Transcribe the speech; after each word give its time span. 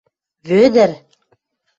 —Вӧдӹр!.. 0.47 0.91